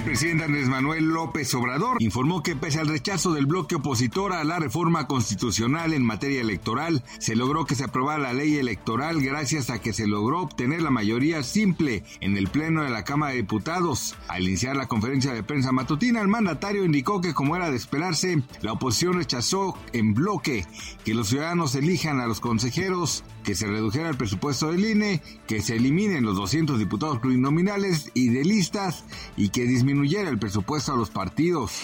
[0.00, 4.44] El presidente Andrés Manuel López Obrador informó que pese al rechazo del bloque opositor a
[4.44, 9.68] la reforma constitucional en materia electoral, se logró que se aprobara la ley electoral gracias
[9.68, 13.42] a que se logró obtener la mayoría simple en el Pleno de la Cámara de
[13.42, 14.16] Diputados.
[14.26, 18.42] Al iniciar la conferencia de prensa matutina, el mandatario indicó que como era de esperarse,
[18.62, 20.64] la oposición rechazó en bloque
[21.04, 25.60] que los ciudadanos elijan a los consejeros, que se redujera el presupuesto del INE, que
[25.60, 29.04] se eliminen los 200 diputados plurinominales y de listas
[29.36, 31.82] y que el presupuesto a los partidos.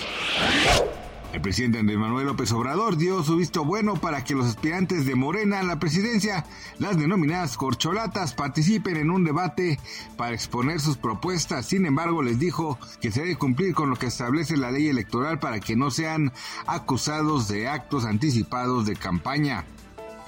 [1.32, 5.16] El presidente Andrés Manuel López Obrador dio su visto bueno para que los aspirantes de
[5.16, 6.46] Morena a la presidencia,
[6.78, 9.78] las denominadas corcholatas, participen en un debate
[10.16, 11.66] para exponer sus propuestas.
[11.66, 15.40] Sin embargo, les dijo que se debe cumplir con lo que establece la ley electoral
[15.40, 16.32] para que no sean
[16.66, 19.66] acusados de actos anticipados de campaña.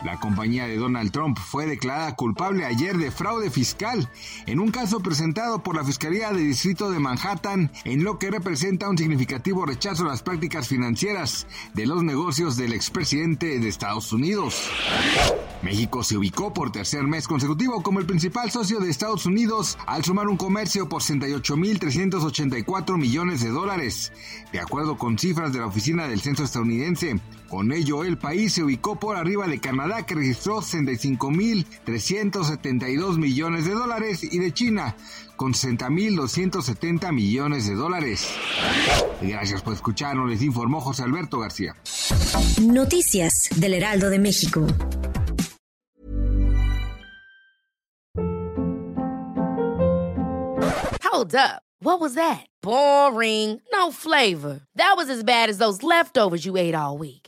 [0.04, 4.08] La compañía de Donald Trump fue declarada culpable ayer de fraude fiscal
[4.46, 8.88] en un caso presentado por la Fiscalía de Distrito de Manhattan en lo que representa
[8.88, 14.70] un significativo rechazo a las prácticas financieras de los negocios del expresidente de Estados Unidos.
[15.62, 20.04] México se ubicó por tercer mes consecutivo como el principal socio de Estados Unidos al
[20.04, 24.12] sumar un comercio por 68.384 millones de dólares,
[24.52, 27.20] de acuerdo con cifras de la Oficina del Censo estadounidense.
[27.48, 33.72] Con ello, el país se ubicó por arriba de Canadá, que registró 65.372 millones de
[33.72, 34.94] dólares, y de China,
[35.36, 38.28] con 60.270 millones de dólares.
[39.22, 41.75] Gracias por escucharnos, les informó José Alberto García.
[42.60, 44.66] Noticias del Heraldo de México.
[51.03, 51.62] Hold up.
[51.81, 52.44] What was that?
[52.60, 53.60] Boring.
[53.72, 54.60] No flavor.
[54.75, 57.28] That was as bad as those leftovers you ate all week.